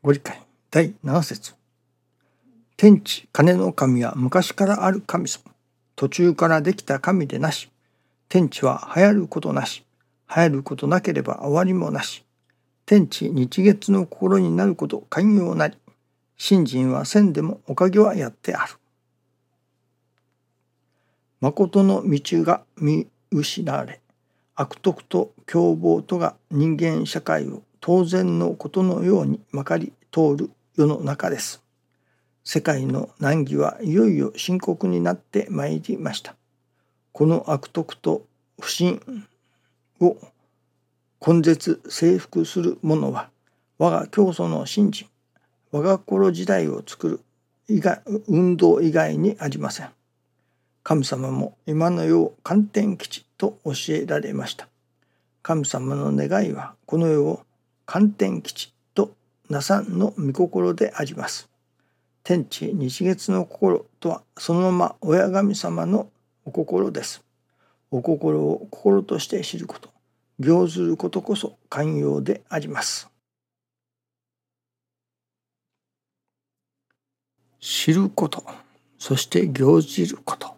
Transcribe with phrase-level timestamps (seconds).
[0.00, 0.40] ご理解。
[0.70, 1.54] 第7節。
[2.76, 5.42] 天地金の神は昔からある神様。
[5.96, 7.68] 途中からできた神でなし。
[8.28, 9.84] 天地は流行ることなし。
[10.32, 12.24] 流行ることなければ終わりもなし。
[12.86, 15.76] 天地日月の心になること寛容なり。
[16.36, 18.74] 信心は千でもおかげはやってある。
[21.40, 24.00] 誠の道が見失われ。
[24.54, 31.62] 悪徳と凶暴とが人間社会を当然のことのようにまかり通る世の中です。
[32.44, 36.34] 世界の難儀はいよいよ深刻になってまいりました。
[37.12, 38.22] この悪徳と
[38.60, 39.00] 不信
[40.00, 40.16] を
[41.26, 43.30] 根絶征服する者は
[43.76, 45.08] 我が教祖の信心
[45.72, 47.20] 我が心時代を作る
[47.68, 49.90] 以外運動以外にありません。
[50.82, 54.68] 神様も今の世を観天基地と教えられました。
[55.42, 57.40] 神様の願いはこの世を
[57.90, 59.14] 観天基地と
[59.48, 61.48] なさんの御心であります。
[62.22, 66.10] 天地日月の心とはそのまま親神様の
[66.44, 67.24] お心です。
[67.90, 69.88] お心を心として知ること、
[70.38, 73.08] 行ずることこそ寛容であります。
[77.58, 78.44] 知ること、
[78.98, 80.54] そして行じること。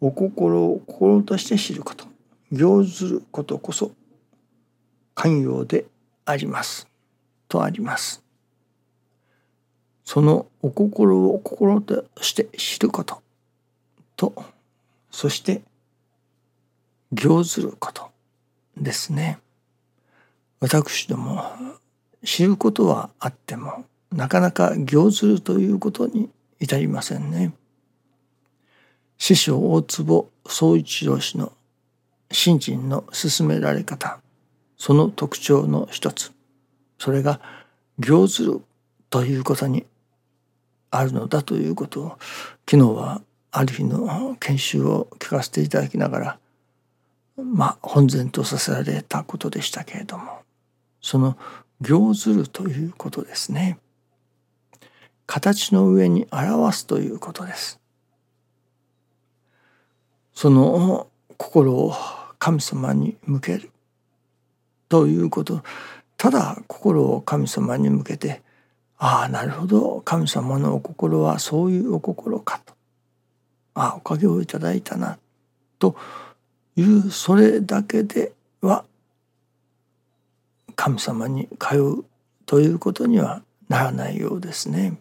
[0.00, 2.06] お心を心として知ること
[2.50, 3.92] 行ずることこそ
[5.18, 5.84] 寛容で
[6.26, 6.86] あります。
[7.48, 8.22] とあります。
[10.04, 13.20] そのお心を心として知ること
[14.14, 14.32] と
[15.10, 15.62] そして
[17.12, 18.12] 行ずること
[18.76, 19.40] ですね。
[20.60, 21.42] 私ども
[22.24, 27.52] 知ることはあってもなかなか行ずるということに至りませんね。
[29.18, 31.52] 師匠大坪総一郎氏の
[32.30, 34.20] 信心の進められ方
[34.78, 36.32] その特徴の一つ。
[36.98, 37.40] それが
[37.98, 38.62] 行ずる
[39.10, 39.84] ということに
[40.90, 42.18] あるのだということを
[42.68, 43.20] 昨日は
[43.50, 46.38] ある日の研修を聞かせていただきながら
[47.36, 50.40] まあ本然とさせられたことでしたけれども
[51.00, 51.36] その
[51.80, 53.78] 行ずるということですね。
[55.26, 57.78] 形の上に表すということです。
[60.34, 61.94] その心を
[62.38, 63.70] 神様に向ける
[64.88, 65.62] ということ。
[66.16, 68.42] ただ心を神様に向けて
[68.98, 70.02] ああなるほど。
[70.04, 72.74] 神様のお心はそういうお心かと。
[73.74, 75.18] ああおかげをいただいたな。
[75.78, 75.96] と
[76.76, 78.84] いうそれだけでは
[80.74, 82.04] 神様に通う
[82.44, 85.00] ということにはならないようですね。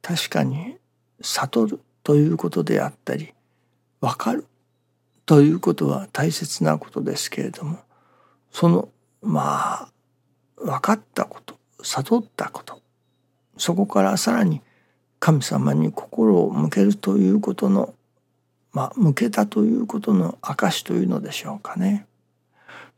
[0.00, 0.76] 確かに
[1.20, 3.32] 悟るということであったり
[4.00, 4.46] 分かる
[5.26, 7.78] ということは大切なことですけれども
[8.52, 8.88] その
[9.22, 9.88] まあ
[10.56, 12.80] 分かったこと悟ったこと
[13.56, 14.60] そこからさらに
[15.18, 17.94] 神様に心を向けるということの
[18.72, 22.06] まあ向けたということの証というのでしょうかね。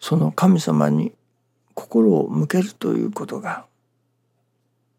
[0.01, 1.13] その神様に
[1.75, 3.65] 心を向けるということが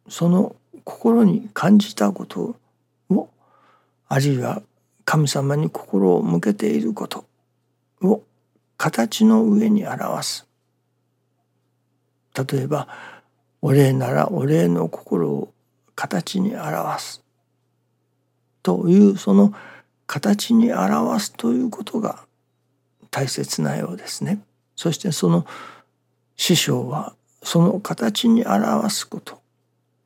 [0.07, 2.55] その心に感じたこと
[3.09, 3.29] を
[4.07, 4.61] あるいは
[5.03, 7.25] 神様に心を向けていること
[8.01, 8.23] を
[8.77, 10.44] 形の上に表す
[12.35, 12.87] 例えば
[13.61, 15.53] お礼ならお礼の心を
[15.95, 17.23] 形に表す
[18.61, 19.53] というその
[20.07, 22.25] 形に表すということが
[23.11, 24.39] 大切なようですね。
[24.75, 25.45] そしてその
[26.35, 29.41] 師匠はその形に表すこと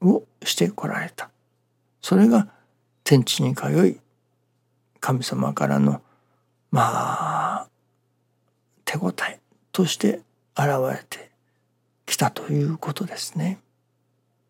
[0.02, 1.30] をしてこられた。
[2.02, 2.50] それが
[3.04, 4.00] 天地に通い
[5.00, 6.02] 神様からの
[6.72, 7.68] まあ
[8.86, 9.40] 手応え
[9.72, 10.22] として
[10.58, 11.29] 現れて
[12.10, 13.60] きたということですね。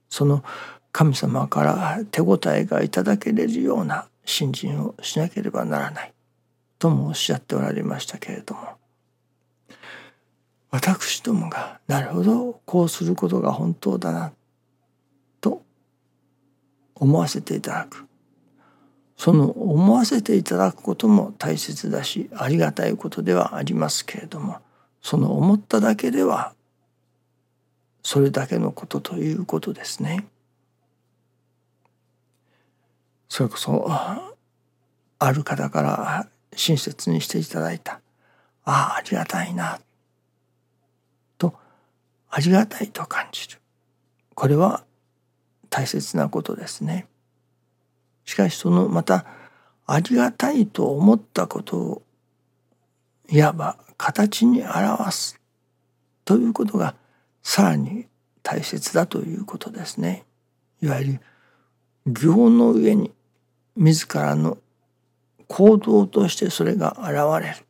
[0.09, 0.43] その
[0.91, 6.13] 神様から手応えがいただけれるような信心をしなければならない。
[6.79, 8.61] ともおっしゃっておられましたけれども。
[10.71, 14.31] 私どもがなるほどこうすることが本当だな。
[15.41, 15.63] と
[16.95, 18.05] 思わせていただく。
[19.19, 24.59] その思わせていただくことも大切だしありがたいことではありますけれども
[25.01, 26.53] その思っただけでは
[28.11, 30.25] それだけのことということですね。
[33.27, 38.01] それこそある方から親切にしていただいた
[38.65, 39.79] ああありがたいな
[41.37, 41.53] と
[42.31, 43.59] ありがたいと感じる
[44.33, 44.83] これは
[45.69, 47.05] 大切なことですね。
[48.25, 49.27] しかしそのまた
[49.85, 52.01] ありがたいと思ったことを
[53.29, 55.39] いわば形に表す
[56.25, 56.95] ということが
[57.49, 58.05] さらに
[58.43, 60.23] 大切だということですね。
[60.83, 61.19] いわゆる
[62.05, 63.11] 行の上に
[63.75, 64.59] 自らの
[65.47, 67.65] 行動としてそれが現れる。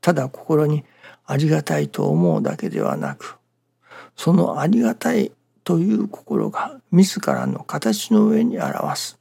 [0.00, 0.84] ただ心に
[1.26, 3.38] ありがたいと思うだけではなく
[4.16, 5.30] そのありがたい
[5.62, 9.20] という心が自らの形の上に表す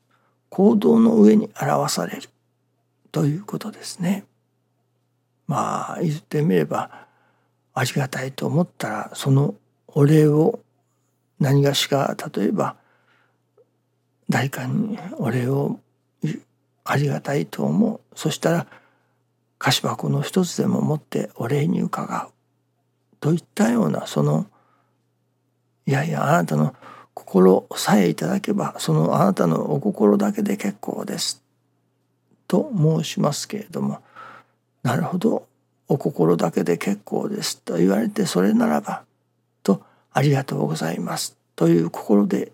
[0.50, 2.30] 行動の上に表される
[3.12, 4.26] ということですね。
[5.46, 7.05] まあ言ってみれば
[7.76, 9.54] ありがたいと思ったらその
[9.88, 10.60] お礼を
[11.40, 12.78] 何がしか例えば
[14.30, 15.80] 誰かにお礼を
[16.86, 18.00] ありがたいと思う。
[18.16, 18.68] そしたら
[19.58, 22.30] 菓子箱の一つでも持ってお礼に伺う。
[23.20, 24.48] といったようなその
[25.86, 26.74] いやいやあなたの
[27.14, 31.44] 心さえいただけばそのあなたのお心だけで結構です。
[32.48, 34.02] と申しますけれども
[34.82, 35.48] なるほど。
[35.88, 39.04] お心だけで結構ですと言われてそれならば
[39.64, 41.38] とありがとうございます。
[41.56, 42.52] という心で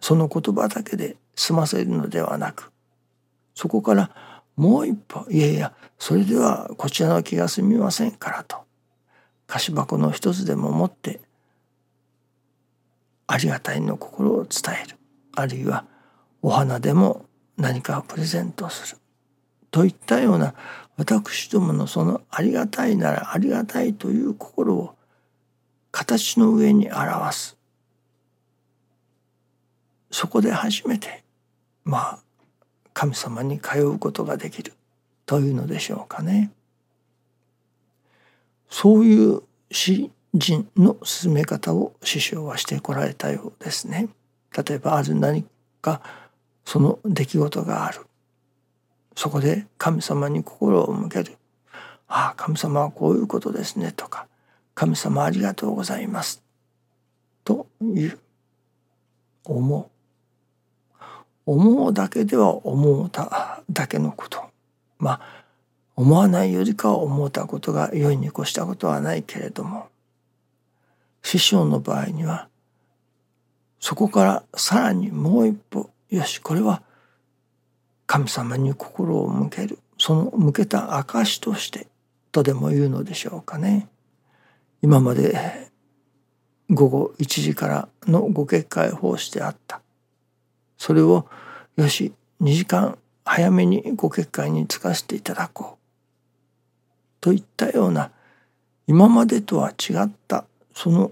[0.00, 2.72] その言葉だけで済ませるのではなく
[3.54, 4.10] そこから
[4.56, 8.58] もう一歩いやいやそれではこちらの気が済みませんからと
[9.46, 11.20] 菓子箱の一つでも持って
[13.26, 14.96] ありがたいの心を伝える。
[15.36, 15.84] あるいは
[16.42, 18.98] お花でも何かをプレゼントする。
[19.70, 20.54] といったような
[20.98, 24.94] 私どものそのありがたいならありがたいという心を
[25.92, 27.56] 形の上に表す
[30.10, 31.22] そこで初めて
[31.84, 32.18] まあ
[32.92, 34.74] 神様に通うことができる
[35.24, 36.50] というのでしょうかね。
[38.68, 44.08] そういう詩人の進め方を師匠はしてこられたようですね。
[44.56, 45.44] 例えばある何
[45.80, 46.02] か
[46.64, 48.07] その出来事がある。
[49.18, 51.38] そこで神様に心を向ける。
[52.06, 54.28] ああ神様はこういうことですねとか
[54.76, 56.40] 神様ありがとうございます。
[57.42, 58.18] という
[59.44, 60.96] 思う。
[61.46, 64.40] 思うだけでは思うただけのこと。
[65.00, 65.20] まあ
[65.96, 69.88] 思わないよりかは思うたことが良いに越したことはないけれども
[71.24, 72.46] 師匠の場合には
[73.80, 76.84] そこからさらにもう一歩よしこれは
[78.08, 79.78] 神様に心を向ける。
[79.98, 81.86] その向けた証として
[82.32, 83.86] とでも言うのでしょうかね。
[84.80, 85.68] 今まで
[86.70, 89.82] 午後1時からのご結界奉仕であった。
[90.78, 91.26] それを
[91.76, 92.96] よし2時間
[93.26, 95.78] 早めにご結界につかせていただこう。
[97.20, 98.10] といったような
[98.86, 101.10] 今までとは違ったその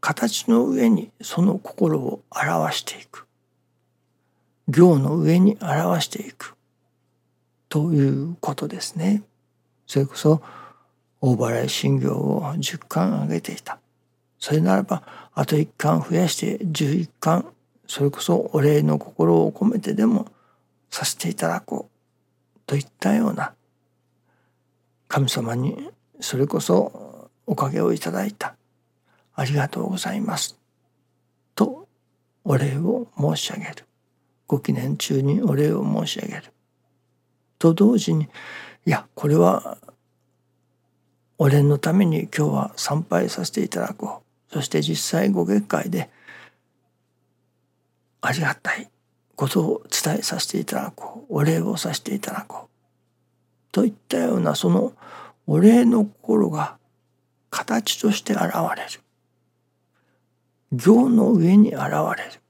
[0.00, 3.28] 形の上にその心を表していく。
[4.72, 6.56] 行の上に表していく。
[7.68, 9.22] ということですね。
[9.86, 10.42] それこそ
[11.20, 13.78] 大払い信行を10巻上げていた。
[14.38, 15.02] それならば
[15.34, 17.46] あと1巻増やして11巻
[17.86, 20.26] それこそお礼の心を込めてでも
[20.90, 22.60] させていただこう。
[22.66, 23.52] といったような
[25.08, 25.90] 神様に
[26.20, 28.56] それこそおかげをいただいた。
[29.34, 30.58] ありがとうございます。
[31.54, 31.88] と
[32.44, 33.86] お礼を申し上げる。
[34.52, 36.52] ご記念中にお礼を申し上げる。
[37.58, 38.28] と同時に
[38.84, 39.78] いやこれは
[41.38, 44.52] お礼のために今日は参拝させていただこう。
[44.52, 46.10] そして実際ご結界で
[48.20, 48.90] ありがたい
[49.36, 51.36] ことを伝えさせていただこう。
[51.36, 53.72] お礼をさせていただこう。
[53.72, 54.92] といったようなその
[55.46, 56.76] お礼の心が
[57.48, 59.00] 形として現れる。
[60.72, 61.84] 行の上に現
[62.18, 62.41] れる。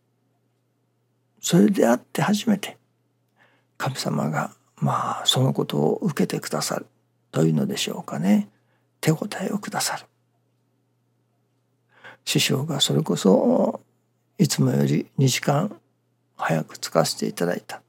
[1.42, 2.78] それであって初めて
[3.76, 6.86] 神様がまあそのことを受けてくださる
[7.32, 8.48] というのでしょうかね。
[9.00, 10.04] 手応えをくださる。
[12.24, 13.80] 師匠がそれこそ
[14.38, 15.74] いつもより2時間
[16.36, 17.82] 早く着かせていただいた。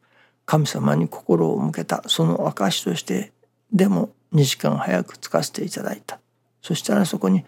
[0.46, 3.32] 神様に心を向けたその証として
[3.72, 6.20] でも2時間早く着かせていただいた。
[6.64, 7.46] そしたらそこに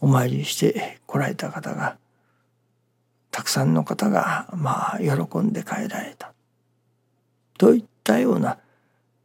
[0.00, 1.96] お参りして来られた方が
[3.36, 6.32] たくさんの方がまあ喜んで帰られた。
[7.58, 8.56] といったような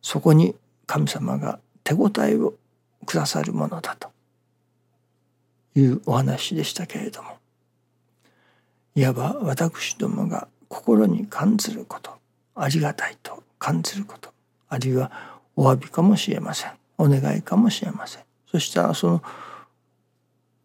[0.02, 0.54] そこに
[0.86, 2.56] 神様が手応えを
[3.06, 4.10] くださるものだと。
[5.76, 7.38] いうお話でしたけれども。
[8.96, 12.12] いわば私どもが心に感じること
[12.54, 14.34] ありがたいと感じること
[14.68, 16.72] あるいはお詫びかもしれません。
[16.98, 18.24] お願いかもしれません。
[18.52, 19.24] そしたらその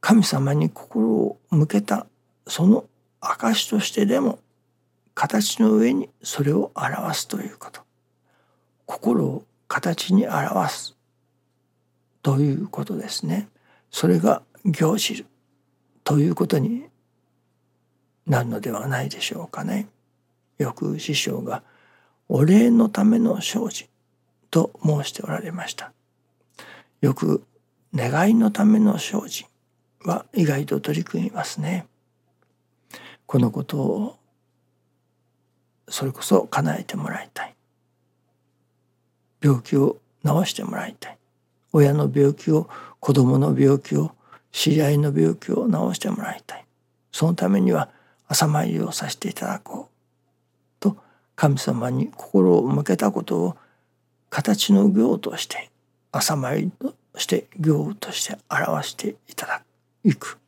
[0.00, 2.08] 神様に心を向けた
[2.48, 2.86] その
[3.32, 4.38] 証としてでも
[5.14, 7.80] 形の上にそれを表すということ
[8.84, 10.96] 心を形に表す
[12.22, 13.48] ということですね
[13.90, 15.26] それが行じる
[16.04, 16.84] ということに
[18.26, 19.88] なるのではないでしょうかね。
[20.58, 21.62] よく師匠が
[22.28, 23.88] お礼のための生じ
[24.50, 25.92] と申しておられました。
[27.00, 27.44] よく
[27.94, 29.46] 願いのための精進
[30.04, 31.86] は意外と取り組みますね。
[33.26, 34.18] このことを
[35.88, 37.54] それこそ叶えてもらいたい。
[39.42, 41.18] 病気を治してもらいたい。
[41.72, 42.68] 親の病気を
[43.00, 44.12] 子供の病気を
[44.50, 46.64] 知り合いの病気を治してもらいたい。
[47.12, 47.88] そのためには
[48.26, 50.80] 朝参りをさせていただこう。
[50.80, 50.96] と
[51.34, 53.56] 神様に心を向けたことを
[54.30, 55.70] 形の行として
[56.12, 59.62] 朝参りとして行として表していただ
[60.18, 60.38] く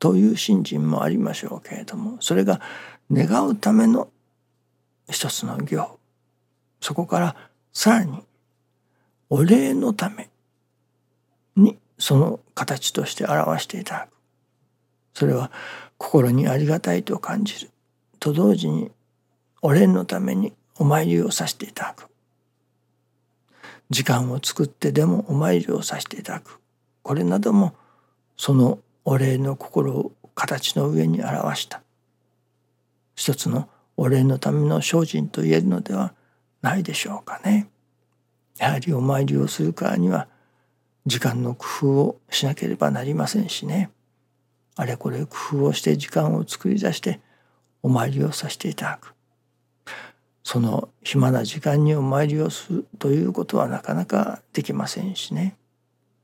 [0.00, 2.60] という信心もありましょうけれどもそれが
[3.12, 4.08] 願うための
[5.08, 5.98] 一つの行
[6.80, 7.36] そこから
[7.72, 8.22] さらに
[9.28, 10.28] お礼のため
[11.56, 14.10] にその形として表していただく。
[15.14, 15.52] それは
[15.98, 17.70] 心にありがたいと感じる。
[18.18, 18.90] と同時に
[19.62, 22.08] お礼のためにお参りをさせていただく。
[23.90, 26.58] 時間を作ってでもお参りをさせていただく。
[27.02, 27.74] これなども
[28.36, 31.82] そのお礼の心を形の上に表した。
[33.14, 36.14] 一つのお礼のための精進と言えるのでは
[36.62, 37.68] ないでしょうかね。
[38.58, 40.28] やはりお参りをするからには
[41.06, 43.90] 時間の工夫をしなければなりませんしね。
[44.76, 47.20] あれこれ工夫をして時間を作り出して
[47.82, 49.14] お参りをさせていただく。
[50.42, 55.56] その暇な時間にお参りをするということはなかなかできませんしね。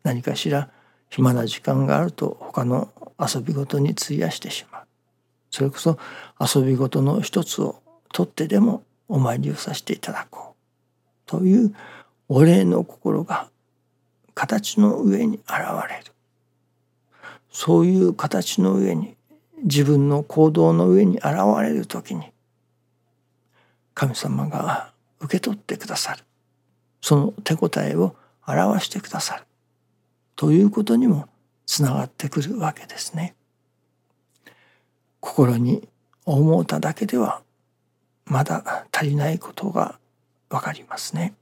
[0.03, 0.71] 何かしら
[1.11, 4.83] 暇な時間があると他の遊び事に費やしてしまう。
[5.51, 5.99] それこそ
[6.41, 7.83] 遊び事の一つを
[8.13, 11.31] 取ってでもお参りをさせていただこう。
[11.31, 11.75] という
[12.29, 13.49] お礼の心が
[14.35, 15.51] 形の上に現
[15.89, 16.13] れる。
[17.51, 19.17] そういう形の上に
[19.63, 21.27] 自分の行動の上に現
[21.63, 22.31] れる時に
[23.95, 26.23] 神様が受け取ってくださる。
[27.01, 28.15] その手応えを
[28.47, 29.45] 表してくださる。
[30.37, 31.29] ということにも
[31.67, 33.35] つながってくるわけですね。
[35.21, 35.89] 心に
[36.25, 37.43] 思うただけでは
[38.27, 39.99] まだ足りないことが
[40.51, 41.35] わかりますね。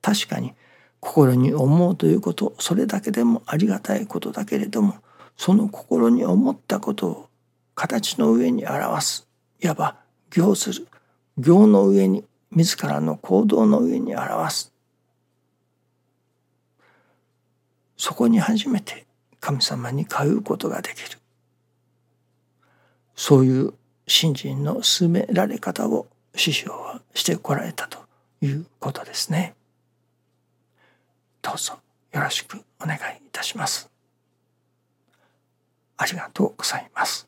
[0.00, 0.54] 確かに
[1.00, 4.96] 心に思うということそれだけでもありがたいことだけれども
[5.36, 7.28] その心に思ったことを
[7.74, 9.28] 形の上に表す
[9.60, 9.96] いわば
[10.30, 10.88] 行する
[11.36, 14.72] 行の上に自らの行動の上に表す
[17.98, 19.04] そこに初めて
[19.40, 21.18] 神様に通うことができる
[23.14, 23.74] そういう
[24.06, 27.98] 信心の進められ方を師匠はしてこられたと
[28.40, 29.54] いうことですね。
[31.42, 31.74] どうぞ
[32.12, 33.00] よろしくお願いい
[33.32, 33.90] たします。
[35.96, 37.27] ありがとうございます。